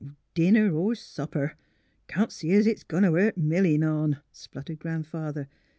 [0.33, 1.53] ''Dinner er supper,
[2.07, 5.47] can't see's it's goin' t' hurt Milly none," spluttered Grandfather.